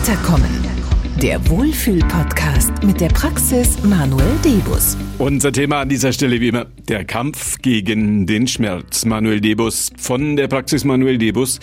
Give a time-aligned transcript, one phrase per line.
[0.00, 0.50] Weiterkommen.
[1.22, 4.96] Der Wohlfühl-Podcast mit der Praxis Manuel Debus.
[5.18, 9.04] Unser Thema an dieser Stelle wie immer der Kampf gegen den Schmerz.
[9.04, 11.60] Manuel Debus von der Praxis Manuel Debus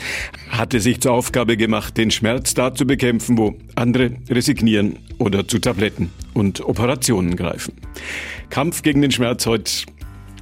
[0.52, 5.58] hatte sich zur Aufgabe gemacht, den Schmerz da zu bekämpfen, wo andere resignieren oder zu
[5.58, 7.74] Tabletten und Operationen greifen.
[8.52, 9.72] Kampf gegen den Schmerz heute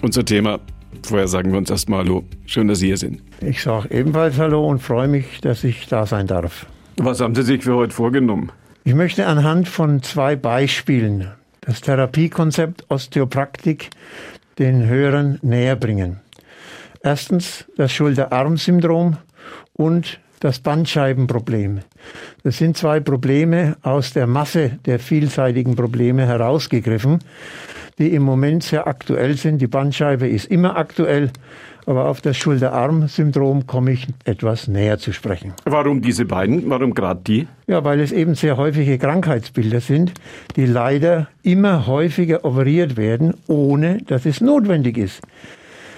[0.02, 0.60] unser Thema.
[1.04, 2.26] Vorher sagen wir uns erstmal Hallo.
[2.46, 3.24] Schön, dass Sie hier sind.
[3.40, 6.66] Ich sage ebenfalls Hallo und freue mich, dass ich da sein darf.
[6.98, 8.52] Was haben Sie sich für heute vorgenommen?
[8.86, 11.28] Ich möchte anhand von zwei Beispielen
[11.62, 13.90] das Therapiekonzept Osteopraktik
[14.60, 16.22] den Hörern näher bringen.
[17.04, 19.18] Erstens das Schulter-Arm-Syndrom
[19.74, 21.80] und das Bandscheibenproblem.
[22.44, 27.20] Das sind zwei Probleme aus der Masse der vielseitigen Probleme herausgegriffen,
[27.98, 29.60] die im Moment sehr aktuell sind.
[29.62, 31.32] Die Bandscheibe ist immer aktuell,
[31.86, 35.54] aber auf das Schulter-Arm-Syndrom komme ich etwas näher zu sprechen.
[35.66, 36.70] Warum diese beiden?
[36.70, 37.48] Warum gerade die?
[37.68, 40.14] Ja, weil es eben sehr häufige Krankheitsbilder sind,
[40.56, 45.22] die leider immer häufiger operiert werden, ohne dass es notwendig ist.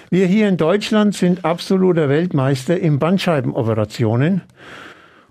[0.09, 4.41] Wir hier in Deutschland sind absoluter Weltmeister in Bandscheibenoperationen.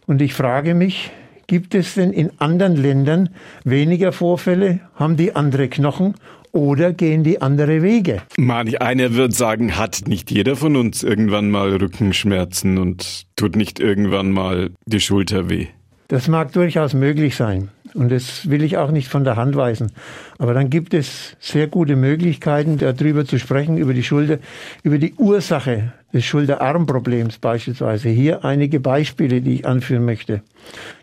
[0.07, 1.11] Und ich frage mich,
[1.47, 3.31] gibt es denn in anderen Ländern
[3.65, 4.81] weniger Vorfälle?
[4.95, 6.15] Haben die andere Knochen?
[6.57, 8.23] Oder gehen die andere Wege?
[8.39, 13.79] Manch einer wird sagen, hat nicht jeder von uns irgendwann mal Rückenschmerzen und tut nicht
[13.79, 15.67] irgendwann mal die Schulter weh?
[16.09, 17.69] Das mag durchaus möglich sein.
[17.93, 19.93] Und das will ich auch nicht von der Hand weisen.
[20.39, 24.39] Aber dann gibt es sehr gute Möglichkeiten, darüber zu sprechen, über die Schulter,
[24.83, 28.09] über die Ursache des Schulterarmproblems beispielsweise.
[28.09, 30.41] Hier einige Beispiele, die ich anführen möchte.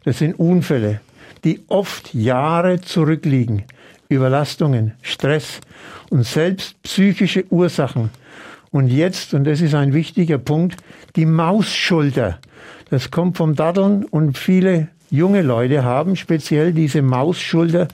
[0.04, 1.00] Das sind Unfälle,
[1.44, 3.66] die oft Jahre zurückliegen.
[4.14, 5.60] Überlastungen, Stress
[6.10, 8.10] und selbst psychische Ursachen.
[8.72, 10.78] Und jetzt, und das ist ein wichtiger Punkt,
[11.16, 12.40] die Mausschulter.
[12.90, 17.88] Das kommt vom Daddeln und viele junge Leute haben speziell diese Mausschulter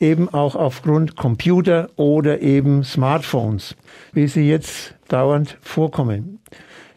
[0.00, 3.76] eben auch aufgrund Computer oder eben Smartphones,
[4.12, 6.40] wie sie jetzt dauernd vorkommen.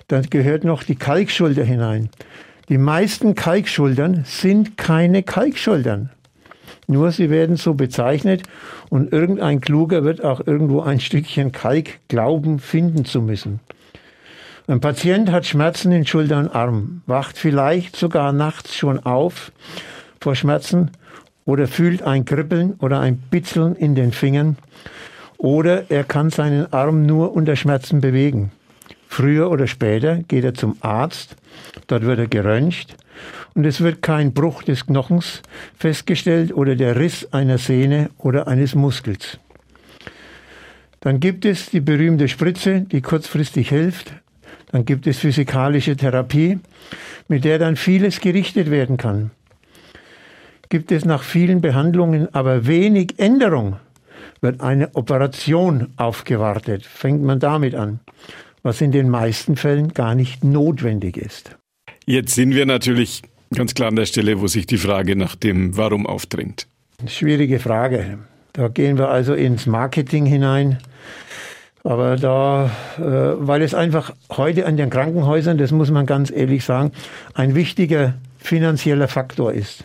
[0.07, 2.09] Dann gehört noch die Kalkschulter hinein.
[2.69, 6.09] Die meisten Kalkschultern sind keine Kalkschultern.
[6.88, 8.44] Nur sie werden so bezeichnet
[8.90, 13.59] und irgendein Kluger wird auch irgendwo ein Stückchen Kalk glauben, finden zu müssen.
[14.68, 19.51] Ein Patient hat Schmerzen in Schulter und Arm, wacht vielleicht sogar nachts schon auf
[20.19, 20.91] vor Schmerzen
[21.46, 24.57] oder fühlt ein Kribbeln oder ein Bitzeln in den Fingern
[25.38, 28.52] oder er kann seinen Arm nur unter Schmerzen bewegen.
[29.15, 31.37] Früher oder später geht er zum Arzt,
[31.87, 32.97] dort wird er geröntgt
[33.53, 35.41] und es wird kein Bruch des Knochens
[35.77, 39.39] festgestellt oder der Riss einer Sehne oder eines Muskels.
[40.99, 44.11] Dann gibt es die berühmte Spritze, die kurzfristig hilft.
[44.73, 46.59] Dann gibt es physikalische Therapie,
[47.29, 49.31] mit der dann vieles gerichtet werden kann.
[50.67, 53.77] Gibt es nach vielen Behandlungen aber wenig Änderung,
[54.41, 56.85] wird eine Operation aufgewartet.
[56.85, 58.01] Fängt man damit an,
[58.65, 61.55] was in den meisten Fällen gar nicht notwendig ist.
[62.07, 63.21] Jetzt sind wir natürlich
[63.53, 66.67] ganz klar an der Stelle, wo sich die Frage nach dem Warum aufdrängt.
[67.05, 68.17] Schwierige Frage.
[68.53, 70.79] Da gehen wir also ins Marketing hinein.
[71.83, 76.65] Aber da, äh, weil es einfach heute an den Krankenhäusern, das muss man ganz ehrlich
[76.65, 76.91] sagen,
[77.35, 79.83] ein wichtiger finanzieller Faktor ist.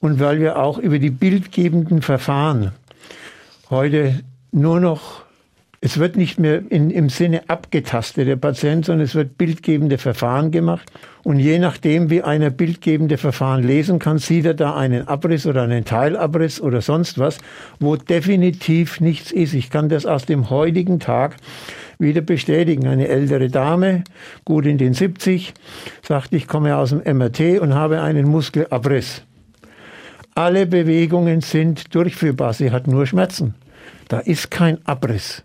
[0.00, 2.72] Und weil wir auch über die bildgebenden Verfahren
[3.68, 4.20] heute
[4.52, 5.22] nur noch
[5.82, 10.50] es wird nicht mehr in, im Sinne abgetastet, der Patient, sondern es wird bildgebende Verfahren
[10.50, 10.90] gemacht.
[11.22, 15.62] Und je nachdem, wie einer bildgebende Verfahren lesen kann, sieht er da einen Abriss oder
[15.62, 17.38] einen Teilabriss oder sonst was,
[17.78, 19.54] wo definitiv nichts ist.
[19.54, 21.36] Ich kann das aus dem heutigen Tag
[21.98, 22.86] wieder bestätigen.
[22.86, 24.04] Eine ältere Dame,
[24.44, 25.54] gut in den 70,
[26.02, 29.22] sagt, ich komme aus dem MRT und habe einen Muskelabriss.
[30.34, 32.52] Alle Bewegungen sind durchführbar.
[32.52, 33.54] Sie hat nur Schmerzen.
[34.08, 35.42] Da ist kein Abriss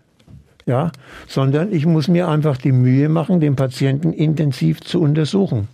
[0.66, 0.90] ja,
[1.28, 5.68] sondern ich muss mir einfach die Mühe machen, den Patienten intensiv zu untersuchen.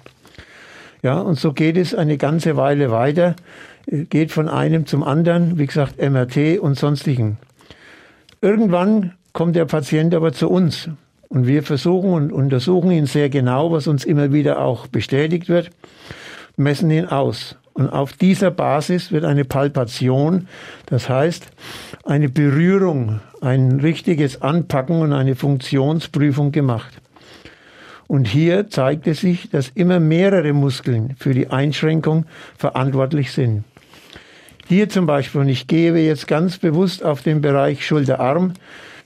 [1.02, 3.34] Ja, und so geht es eine ganze Weile weiter,
[3.86, 7.38] geht von einem zum anderen, wie gesagt, MRT und sonstigen.
[8.40, 10.88] Irgendwann kommt der Patient aber zu uns
[11.28, 15.70] und wir versuchen und untersuchen ihn sehr genau, was uns immer wieder auch bestätigt wird,
[16.56, 17.56] messen ihn aus.
[17.74, 20.46] Und auf dieser Basis wird eine Palpation,
[20.86, 21.46] das heißt
[22.04, 26.92] eine Berührung, ein richtiges Anpacken und eine Funktionsprüfung gemacht.
[28.08, 32.26] Und hier zeigt es sich, dass immer mehrere Muskeln für die Einschränkung
[32.58, 33.64] verantwortlich sind.
[34.66, 38.52] Hier zum Beispiel, und ich gehe jetzt ganz bewusst auf den Bereich Schulterarm,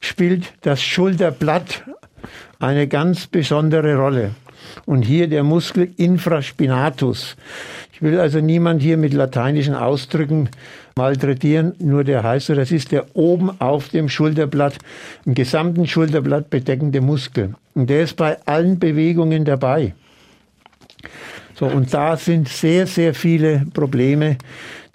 [0.01, 1.85] spielt das Schulterblatt
[2.59, 4.35] eine ganz besondere Rolle.
[4.85, 7.37] Und hier der Muskel infraspinatus.
[7.97, 10.51] Ich will also niemand hier mit lateinischen Ausdrücken
[10.97, 14.77] malträtieren, nur der heißt so, das ist der oben auf dem Schulterblatt,
[15.25, 17.55] im gesamten Schulterblatt bedeckende Muskel.
[17.73, 19.95] Und der ist bei allen Bewegungen dabei.
[21.55, 24.37] So, und da sind sehr, sehr viele Probleme,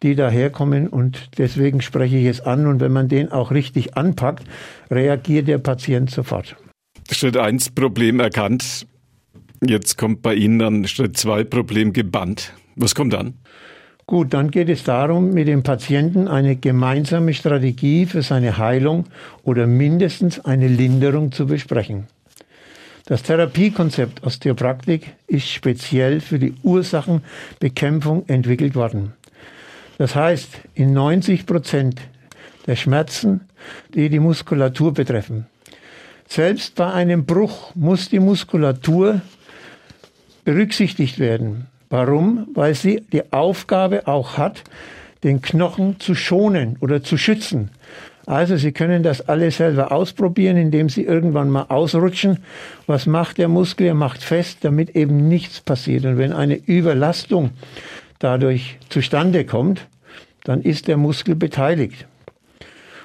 [0.04, 4.44] die daherkommen und deswegen spreche ich es an und wenn man den auch richtig anpackt,
[4.92, 6.56] reagiert der Patient sofort.
[7.12, 8.86] Schritt 1 Problem erkannt.
[9.66, 12.54] Jetzt kommt bei Ihnen dann Schritt 2 Problem gebannt.
[12.76, 13.36] Was kommt dann?
[14.08, 19.06] Gut, dann geht es darum, mit dem Patienten eine gemeinsame Strategie für seine Heilung
[19.44, 22.08] oder mindestens eine Linderung zu besprechen.
[23.06, 29.14] Das Therapiekonzept Osteopraktik ist speziell für die Ursachenbekämpfung entwickelt worden.
[29.98, 32.02] Das heißt, in 90 Prozent
[32.68, 33.42] der Schmerzen,
[33.94, 35.46] die die Muskulatur betreffen,
[36.28, 39.22] selbst bei einem Bruch muss die Muskulatur
[40.46, 41.68] berücksichtigt werden.
[41.92, 42.48] Warum?
[42.56, 44.64] Weil sie die Aufgabe auch hat,
[45.24, 47.70] den Knochen zu schonen oder zu schützen.
[48.26, 52.40] Also Sie können das alle selber ausprobieren, indem Sie irgendwann mal ausrutschen.
[52.88, 53.88] Was macht der Muskel?
[53.88, 56.06] Er macht fest, damit eben nichts passiert.
[56.06, 57.50] Und wenn eine Überlastung
[58.20, 59.88] dadurch zustande kommt,
[60.44, 62.06] dann ist der Muskel beteiligt.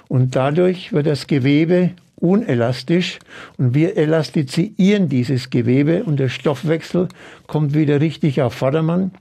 [0.08, 3.18] Und dadurch wird das Gewebe unelastisch
[3.58, 7.08] und wir elastizieren dieses Gewebe und der Stoffwechsel
[7.46, 9.12] kommt wieder richtig auf Vordermann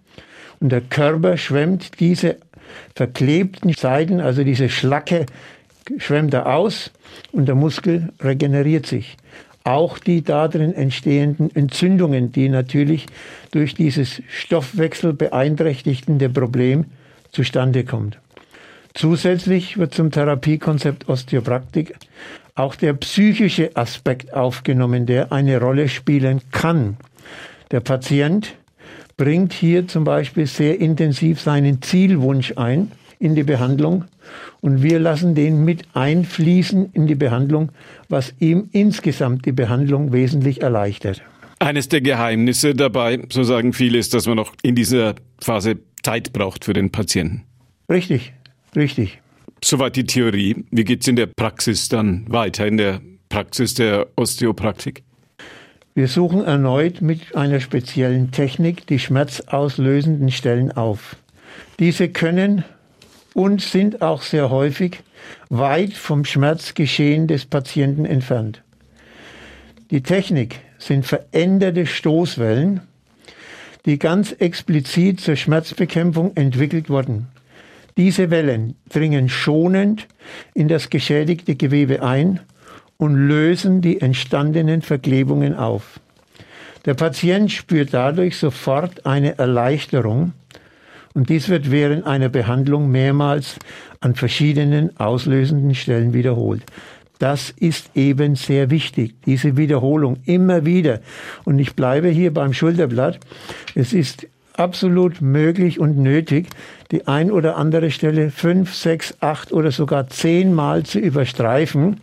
[0.59, 2.37] und der Körper schwemmt diese
[2.95, 5.25] verklebten Seiten, also diese Schlacke,
[5.97, 6.91] schwemmt er aus
[7.31, 9.17] und der Muskel regeneriert sich.
[9.63, 13.07] Auch die darin entstehenden Entzündungen, die natürlich
[13.51, 16.85] durch dieses Stoffwechsel beeinträchtigende Problem
[17.31, 18.19] zustande kommt.
[18.95, 21.95] Zusätzlich wird zum Therapiekonzept Osteopraktik
[22.55, 26.95] auch der psychische Aspekt aufgenommen, der eine Rolle spielen kann.
[27.71, 28.55] Der Patient
[29.17, 32.89] bringt hier zum Beispiel sehr intensiv seinen Zielwunsch ein
[33.19, 34.05] in die Behandlung
[34.61, 37.73] und wir lassen den mit einfließen in die Behandlung,
[38.07, 41.21] was ihm insgesamt die Behandlung wesentlich erleichtert.
[41.59, 46.31] Eines der Geheimnisse dabei, so sagen viele, ist, dass man noch in dieser Phase Zeit
[46.31, 47.43] braucht für den Patienten.
[47.89, 48.33] Richtig,
[48.75, 49.21] richtig.
[49.63, 50.65] Soweit die Theorie.
[50.71, 55.03] Wie geht es in der Praxis dann weiter, in der Praxis der Osteopraktik?
[55.95, 61.15] Wir suchen erneut mit einer speziellen Technik die schmerzauslösenden Stellen auf.
[61.79, 62.65] Diese können
[63.33, 64.99] und sind auch sehr häufig
[65.49, 68.61] weit vom Schmerzgeschehen des Patienten entfernt.
[69.91, 72.81] Die Technik sind veränderte Stoßwellen,
[73.85, 77.27] die ganz explizit zur Schmerzbekämpfung entwickelt wurden.
[77.97, 80.07] Diese Wellen dringen schonend
[80.53, 82.41] in das geschädigte Gewebe ein
[82.97, 85.99] und lösen die entstandenen Verklebungen auf.
[86.85, 90.33] Der Patient spürt dadurch sofort eine Erleichterung
[91.13, 93.55] und dies wird während einer Behandlung mehrmals
[94.01, 96.63] an verschiedenen auslösenden Stellen wiederholt.
[97.19, 100.99] Das ist eben sehr wichtig, diese Wiederholung immer wieder.
[101.45, 103.19] Und ich bleibe hier beim Schulterblatt.
[103.73, 104.27] Es ist
[104.59, 106.47] absolut möglich und nötig,
[106.91, 112.01] die ein oder andere Stelle fünf, sechs, acht oder sogar zehnmal zu überstreifen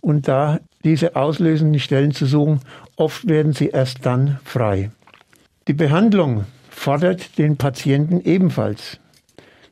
[0.00, 2.60] und da diese auslösenden Stellen zu suchen.
[2.96, 4.90] Oft werden sie erst dann frei.
[5.68, 9.00] Die Behandlung fordert den Patienten ebenfalls.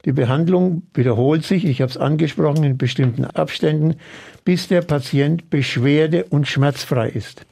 [0.05, 3.95] Die Behandlung wiederholt sich, ich habe es angesprochen, in bestimmten Abständen,
[4.45, 7.47] bis der Patient beschwerde- und schmerzfrei ist.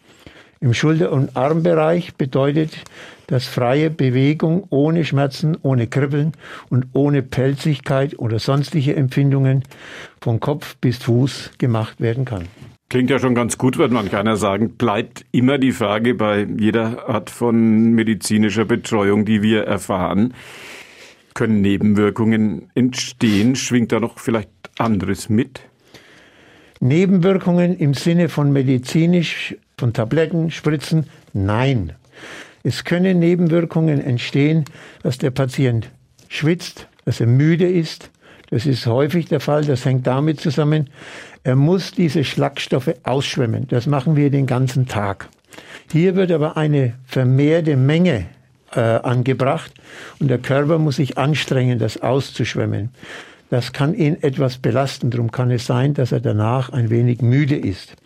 [0.62, 2.84] Im Schulter- und Armbereich bedeutet
[3.26, 6.34] das freie Bewegung ohne Schmerzen, ohne Kribbeln
[6.70, 9.64] und ohne Pelzigkeit oder sonstige Empfindungen
[10.20, 12.44] von Kopf bis Fuß gemacht werden kann.
[12.90, 14.76] Klingt ja schon ganz gut, würde man keiner sagen.
[14.76, 20.32] Bleibt immer die Frage bei jeder Art von medizinischer Betreuung, die wir erfahren.
[21.34, 23.56] Können Nebenwirkungen entstehen?
[23.56, 25.60] Schwingt da noch vielleicht anderes mit?
[26.78, 31.06] Nebenwirkungen im Sinne von medizinisch von Tabletten, Spritzen?
[31.32, 31.94] Nein.
[32.62, 34.64] Es können Nebenwirkungen entstehen,
[35.02, 35.90] dass der Patient
[36.28, 38.10] schwitzt, dass er müde ist.
[38.50, 39.64] Das ist häufig der Fall.
[39.64, 40.88] Das hängt damit zusammen,
[41.42, 43.66] er muss diese Schlagstoffe ausschwemmen.
[43.66, 45.28] Das machen wir den ganzen Tag.
[45.90, 48.26] Hier wird aber eine vermehrte Menge
[48.76, 49.72] äh, angebracht
[50.20, 52.90] und der Körper muss sich anstrengen, das auszuschwemmen.
[53.50, 55.10] Das kann ihn etwas belasten.
[55.10, 57.96] Darum kann es sein, dass er danach ein wenig müde ist.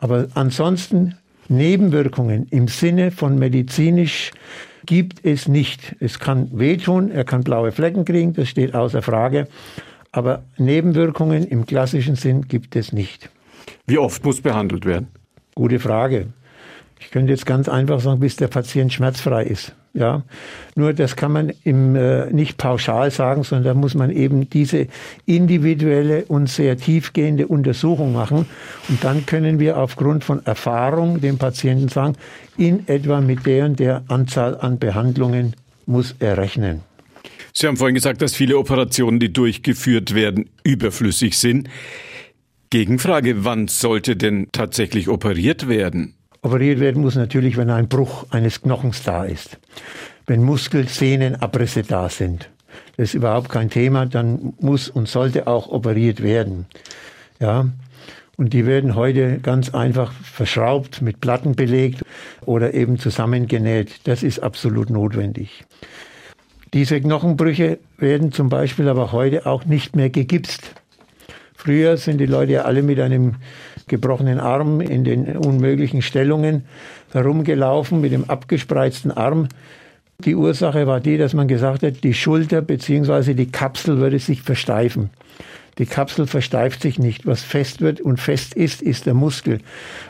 [0.00, 1.14] Aber ansonsten
[1.48, 4.32] Nebenwirkungen im Sinne von medizinisch
[4.86, 5.96] gibt es nicht.
[6.00, 9.46] Es kann wehtun, er kann blaue Flecken kriegen, das steht außer Frage.
[10.12, 13.30] Aber Nebenwirkungen im klassischen Sinn gibt es nicht.
[13.86, 15.08] Wie oft muss behandelt werden?
[15.54, 16.28] Gute Frage.
[16.98, 19.74] Ich könnte jetzt ganz einfach sagen, bis der Patient schmerzfrei ist.
[19.92, 20.22] Ja,
[20.76, 24.86] nur das kann man im, äh, nicht pauschal sagen, sondern da muss man eben diese
[25.26, 28.46] individuelle und sehr tiefgehende Untersuchung machen.
[28.88, 32.14] Und dann können wir aufgrund von Erfahrung dem Patienten sagen,
[32.56, 35.56] in etwa mit der und der Anzahl an Behandlungen
[35.86, 36.82] muss er rechnen.
[37.52, 41.68] Sie haben vorhin gesagt, dass viele Operationen, die durchgeführt werden, überflüssig sind.
[42.70, 46.14] Gegenfrage, wann sollte denn tatsächlich operiert werden?
[46.42, 49.58] Operiert werden muss natürlich, wenn ein Bruch eines Knochens da ist.
[50.26, 52.48] Wenn Muskel, Sehnen, Abrisse da sind.
[52.96, 56.66] Das ist überhaupt kein Thema, dann muss und sollte auch operiert werden.
[57.40, 57.68] Ja.
[58.36, 62.02] Und die werden heute ganz einfach verschraubt, mit Platten belegt
[62.46, 64.00] oder eben zusammengenäht.
[64.04, 65.64] Das ist absolut notwendig.
[66.72, 70.74] Diese Knochenbrüche werden zum Beispiel aber heute auch nicht mehr gegipst.
[71.54, 73.34] Früher sind die Leute ja alle mit einem
[73.90, 76.64] gebrochenen Arm in den unmöglichen Stellungen
[77.12, 79.48] herumgelaufen, mit dem abgespreizten Arm.
[80.24, 83.34] Die Ursache war die, dass man gesagt hat, die Schulter bzw.
[83.34, 85.10] die Kapsel würde sich versteifen.
[85.78, 87.26] Die Kapsel versteift sich nicht.
[87.26, 89.60] Was fest wird und fest ist, ist der Muskel.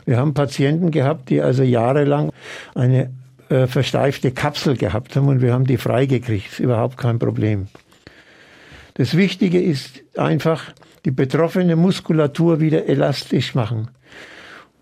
[0.04, 2.32] Wir haben Patienten gehabt, die also jahrelang
[2.74, 3.10] eine
[3.48, 6.52] äh, versteifte Kapsel gehabt haben und wir haben die freigekriegt.
[6.52, 7.68] Ist überhaupt kein Problem.
[9.00, 10.74] Das Wichtige ist einfach,
[11.06, 13.88] die betroffene Muskulatur wieder elastisch machen.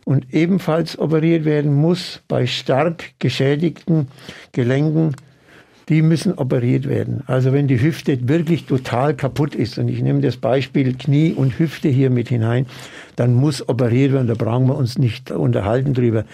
[0.05, 4.09] Und ebenfalls operiert werden muss bei stark geschädigten
[4.51, 5.15] Gelenken,
[5.89, 7.23] die müssen operiert werden.
[7.29, 11.57] Also wenn die Hüfte wirklich total kaputt ist, und ich nehme das Beispiel Knie und
[11.61, 12.67] Hüfte hier mit hinein,
[13.15, 16.25] dann muss operiert werden, da brauchen wir uns nicht unterhalten drüber.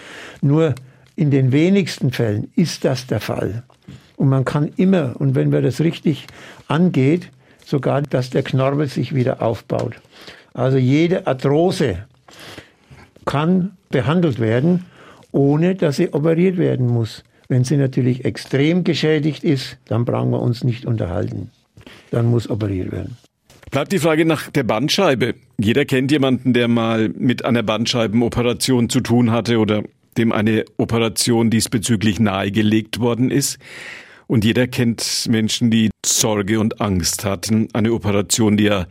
[0.41, 0.75] Nur
[1.17, 3.63] in den wenigsten Fällen ist das der Fall.
[4.17, 6.27] Und man kann immer, und wenn man das richtig
[6.67, 7.29] angeht,
[7.75, 9.95] sogar, dass der Knorpel sich wieder aufbaut.
[10.53, 12.05] Also jede Arthrose
[13.25, 14.85] kann behandelt werden,
[15.33, 17.25] ohne dass sie operiert werden muss.
[17.49, 21.51] Wenn sie natürlich extrem geschädigt ist, dann brauchen wir uns nicht unterhalten.
[22.13, 23.17] Dann muss operiert werden.
[23.73, 25.35] Bleibt die Frage nach der Bandscheibe.
[25.59, 29.83] Jeder kennt jemanden, der mal mit einer Bandscheibenoperation zu tun hatte oder
[30.17, 33.59] dem eine Operation diesbezüglich nahegelegt worden ist.
[34.27, 37.69] Und jeder kennt Menschen, die Sorge und Angst hatten.
[37.73, 38.87] Eine Operation, die ja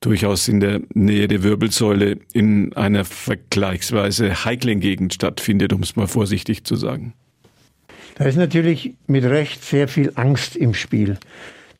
[0.00, 6.06] durchaus in der Nähe der Wirbelsäule in einer vergleichsweise heiklen Gegend stattfindet, um es mal
[6.06, 7.14] vorsichtig zu sagen.
[8.16, 11.18] Da ist natürlich mit Recht sehr viel Angst im Spiel.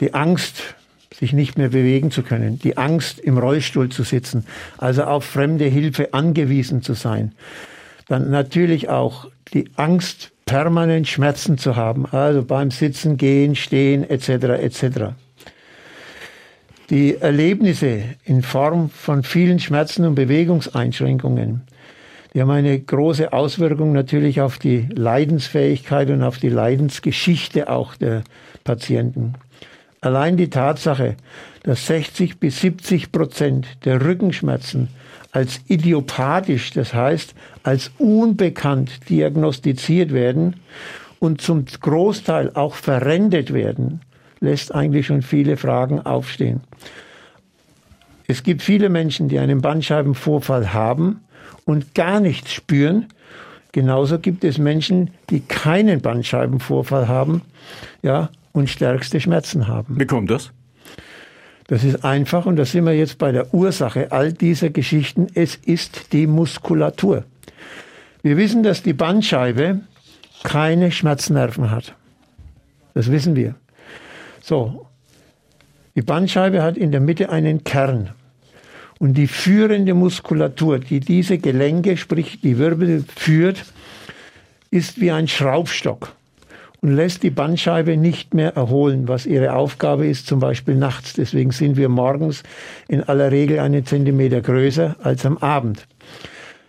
[0.01, 0.75] Die Angst,
[1.19, 5.65] sich nicht mehr bewegen zu können, die Angst, im Rollstuhl zu sitzen, also auf fremde
[5.65, 7.33] Hilfe angewiesen zu sein.
[8.07, 14.29] Dann natürlich auch die Angst, permanent Schmerzen zu haben, also beim Sitzen, Gehen, Stehen etc.
[14.63, 14.85] etc.
[16.89, 21.63] Die Erlebnisse in Form von vielen Schmerzen und Bewegungseinschränkungen,
[22.33, 28.23] die haben eine große Auswirkung natürlich auf die Leidensfähigkeit und auf die Leidensgeschichte auch der
[28.65, 29.35] Patienten.
[30.01, 31.17] Allein die Tatsache,
[31.65, 34.89] dass 60 bis 70 Prozent der Rückenschmerzen
[35.33, 40.57] als idiopathisch, das heißt als unbekannt diagnostiziert werden
[41.19, 44.01] und zum Großteil auch verrendet werden,
[44.41, 46.61] lässt eigentlich schon viele Fragen aufstehen.
[48.29, 51.21] Es gibt viele Menschen, die einen Bandscheibenvorfall haben
[51.65, 53.07] und gar nichts spüren.
[53.73, 57.43] Genauso gibt es Menschen, die keinen Bandscheibenvorfall haben,
[58.03, 59.99] ja, und stärkste Schmerzen haben.
[59.99, 60.51] Wie kommt das?
[61.69, 65.27] Das ist einfach und da sind wir jetzt bei der Ursache all dieser Geschichten.
[65.35, 67.25] Es ist die Muskulatur.
[68.23, 69.81] Wir wissen, dass die Bandscheibe
[70.43, 71.95] keine Schmerznerven hat.
[72.95, 73.55] Das wissen wir.
[74.41, 74.87] So.
[75.95, 78.11] Die Bandscheibe hat in der Mitte einen Kern.
[78.99, 83.65] Und die führende Muskulatur, die diese Gelenke, sprich die Wirbel führt,
[84.71, 86.15] ist wie ein Schraubstock
[86.81, 91.15] und lässt die Bandscheibe nicht mehr erholen, was ihre Aufgabe ist, zum Beispiel nachts.
[91.15, 92.43] Deswegen sind wir morgens
[92.87, 95.87] in aller Regel einen Zentimeter größer als am Abend.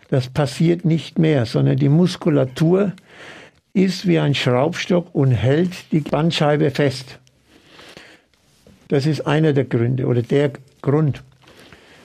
[0.10, 2.94] Das passiert nicht mehr, sondern die Muskulatur
[3.74, 7.20] ist wie ein Schraubstock und hält die Bandscheibe fest.
[8.88, 10.52] Das ist einer der Gründe oder der
[10.82, 11.22] Grund.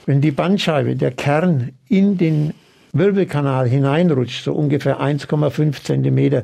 [0.05, 2.53] Wenn die Bandscheibe, der Kern in den
[2.93, 6.43] Wirbelkanal hineinrutscht, so ungefähr 1,5 Zentimeter,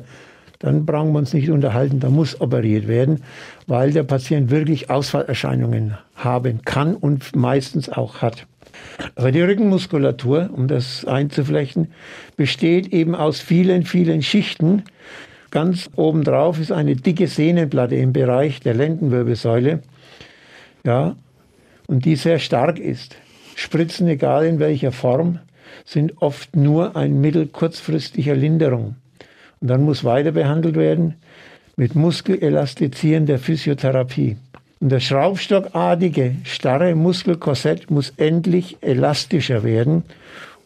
[0.62, 3.22] dann brauchen wir uns nicht unterhalten, da muss operiert werden,
[3.66, 8.46] weil der Patient wirklich Ausfallerscheinungen haben kann und meistens auch hat.
[9.16, 11.88] Aber die Rückenmuskulatur, um das einzuflechten,
[12.36, 14.84] besteht eben aus vielen, vielen Schichten.
[15.50, 19.80] Ganz obendrauf ist eine dicke Sehnenplatte im Bereich der Lendenwirbelsäule,
[20.84, 21.16] ja,
[21.88, 23.16] und die sehr stark ist.
[23.56, 25.40] Spritzen, egal in welcher Form,
[25.84, 28.96] sind oft nur ein Mittel kurzfristiger Linderung.
[29.62, 31.14] Und dann muss weiter behandelt werden,
[31.76, 34.36] mit muskelelastizierender Physiotherapie.
[34.80, 40.02] Und das schraubstockartige, starre Muskelkorsett muss endlich elastischer werden,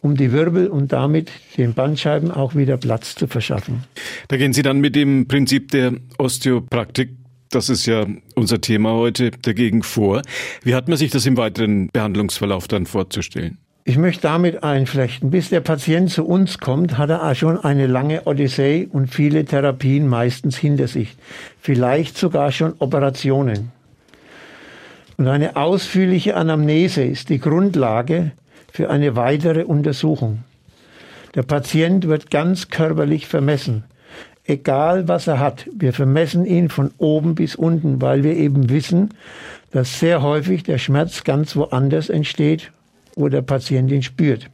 [0.01, 3.83] um die Wirbel und damit den Bandscheiben auch wieder Platz zu verschaffen.
[4.27, 7.11] Da gehen Sie dann mit dem Prinzip der Osteopraktik
[7.49, 10.21] das ist ja unser Thema heute dagegen vor.
[10.63, 13.57] Wie hat man sich das im weiteren Behandlungsverlauf dann vorzustellen?
[13.89, 15.31] Ich möchte damit einflechten.
[15.31, 20.09] Bis der Patient zu uns kommt, hat er schon eine lange Odyssee und viele Therapien
[20.09, 21.15] meistens hinter sich.
[21.61, 23.71] Vielleicht sogar schon Operationen.
[25.15, 28.31] Und eine ausführliche Anamnese ist die Grundlage
[28.73, 30.43] für eine weitere Untersuchung.
[31.35, 33.85] Der Patient wird ganz körperlich vermessen
[34.49, 35.67] egal was er hat.
[35.73, 39.13] Wir vermessen ihn von oben bis unten, weil wir eben wissen,
[39.71, 42.71] dass sehr häufig der Schmerz ganz woanders entsteht,
[43.17, 44.49] wo der Patient ihn spürt.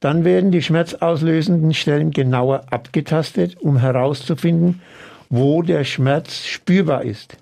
[0.00, 4.80] Dann werden die schmerzauslösenden Stellen genauer abgetastet, um herauszufinden,
[5.30, 7.36] wo der Schmerz spürbar ist.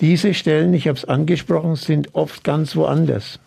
[0.00, 3.40] Diese Stellen, ich habe es angesprochen, sind oft ganz woanders.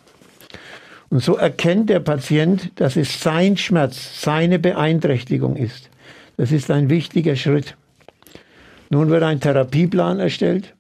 [1.10, 5.90] Und so erkennt der Patient, dass es sein Schmerz, seine Beeinträchtigung ist.
[6.38, 7.76] Das ist ein wichtiger Schritt.
[8.90, 10.74] Nun wird ein Therapieplan erstellt,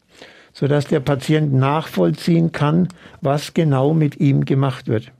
[0.53, 2.87] sodass der Patient nachvollziehen kann,
[3.21, 5.11] was genau mit ihm gemacht wird.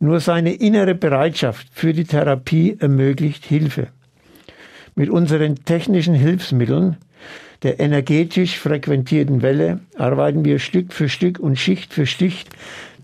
[0.00, 3.88] Nur seine innere Bereitschaft für die Therapie ermöglicht Hilfe.
[4.96, 6.96] Mit unseren technischen Hilfsmitteln,
[7.62, 12.50] der energetisch frequentierten Welle, arbeiten wir Stück für Stück und Schicht für Schicht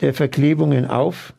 [0.01, 1.33] der Verklebungen auf.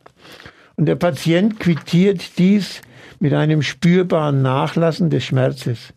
[0.76, 2.80] Und der Patient quittiert dies
[3.18, 5.92] mit einem spürbaren Nachlassen des Schmerzes.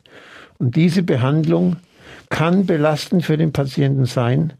[0.59, 1.77] Und diese Behandlung
[2.33, 4.53] kann belastend für den Patienten sein,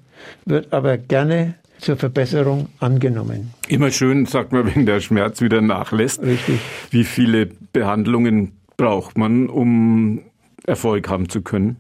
[0.45, 3.51] wird aber gerne zur Verbesserung angenommen.
[3.67, 6.21] Immer schön, sagt man, wenn der Schmerz wieder nachlässt.
[6.21, 6.59] Richtig.
[6.91, 10.21] Wie viele Behandlungen braucht man, um
[10.67, 11.77] Erfolg haben zu können?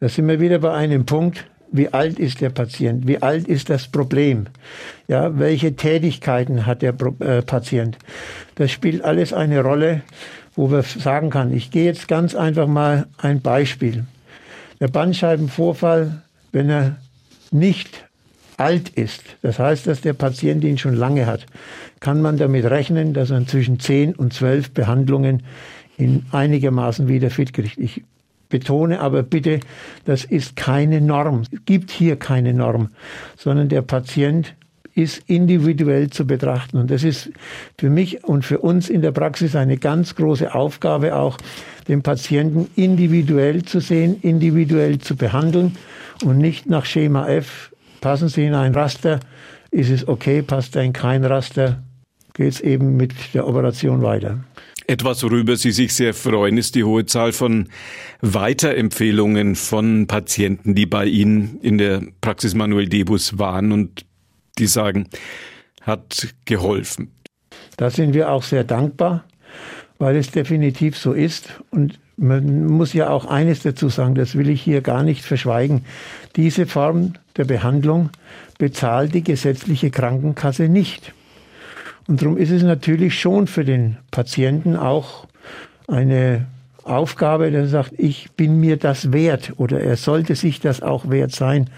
[0.00, 3.70] Da sind wir wieder bei einem Punkt, wie alt ist der Patient, wie alt ist
[3.70, 4.46] das Problem,
[5.06, 7.96] ja, welche Tätigkeiten hat der äh, Patient.
[8.56, 10.02] Das spielt alles eine Rolle,
[10.56, 14.04] wo wir sagen kann, ich gehe jetzt ganz einfach mal ein Beispiel.
[14.82, 16.96] Der Bandscheibenvorfall, wenn er
[17.52, 18.04] nicht
[18.56, 21.46] alt ist, das heißt, dass der Patient ihn schon lange hat,
[22.00, 25.44] kann man damit rechnen, dass er zwischen 10 und 12 Behandlungen
[25.98, 27.78] in einigermaßen wieder fit kriegt.
[27.78, 28.02] Ich
[28.48, 29.60] betone aber bitte,
[30.04, 31.42] das ist keine Norm.
[31.52, 32.88] Es gibt hier keine Norm,
[33.36, 34.56] sondern der Patient
[34.94, 36.76] ist individuell zu betrachten.
[36.76, 37.30] Und das ist
[37.78, 41.38] für mich und für uns in der Praxis eine ganz große Aufgabe, auch
[41.88, 45.76] den Patienten individuell zu sehen, individuell zu behandeln
[46.24, 47.72] und nicht nach Schema F.
[48.00, 49.20] Passen Sie in ein Raster,
[49.70, 51.82] ist es okay, passt er in kein Raster,
[52.34, 54.40] geht es eben mit der Operation weiter.
[54.86, 57.68] Etwas, worüber Sie sich sehr freuen, ist die hohe Zahl von
[58.20, 64.04] Weiterempfehlungen von Patienten, die bei Ihnen in der Praxis Manuel Debus waren und
[64.58, 65.08] die sagen,
[65.80, 67.12] hat geholfen.
[67.76, 69.24] Da sind wir auch sehr dankbar,
[69.98, 71.48] weil es definitiv so ist.
[71.70, 75.84] Und man muss ja auch eines dazu sagen, das will ich hier gar nicht verschweigen.
[76.36, 78.10] Diese Form der Behandlung
[78.58, 81.12] bezahlt die gesetzliche Krankenkasse nicht.
[82.06, 85.26] Und darum ist es natürlich schon für den Patienten auch
[85.88, 86.46] eine
[86.84, 91.32] Aufgabe, der sagt, ich bin mir das wert oder er sollte sich das auch wert
[91.32, 91.70] sein.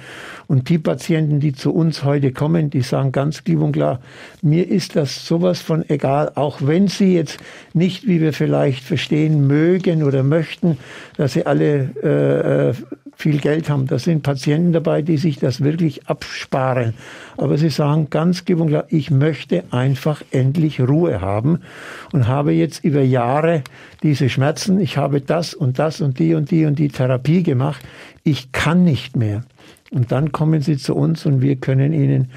[0.46, 4.00] Und die Patienten, die zu uns heute kommen, die sagen ganz klipp und klar,
[4.42, 7.38] mir ist das sowas von egal, auch wenn sie jetzt
[7.72, 10.78] nicht, wie wir vielleicht verstehen mögen oder möchten,
[11.16, 12.74] dass sie alle äh, äh
[13.16, 13.86] viel Geld haben.
[13.86, 16.94] Da sind Patienten dabei, die sich das wirklich absparen.
[17.36, 21.60] Aber sie sagen ganz klipp und klar, ich möchte einfach endlich Ruhe haben
[22.12, 23.62] und habe jetzt über Jahre
[24.02, 24.80] diese Schmerzen.
[24.80, 27.82] Ich habe das und das und die und die und die Therapie gemacht.
[28.22, 29.44] Ich kann nicht mehr.
[29.90, 32.30] Und dann kommen sie zu uns und wir können ihnen,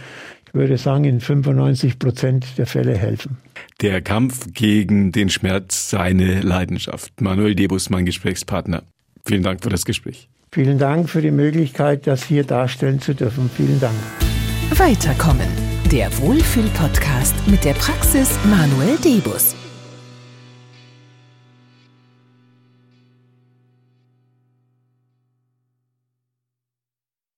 [0.47, 3.37] ich würde sagen, in 95 Prozent der Fälle helfen.
[3.81, 7.19] Der Kampf gegen den Schmerz, seine Leidenschaft.
[7.21, 8.83] Manuel Debus, mein Gesprächspartner.
[9.25, 10.29] Vielen Dank für das Gespräch.
[10.51, 13.49] Vielen Dank für die Möglichkeit, das hier darstellen zu dürfen.
[13.55, 13.95] Vielen Dank.
[14.75, 15.47] Weiterkommen.
[15.91, 19.55] Der Wohlfühl-Podcast mit der Praxis Manuel Debus.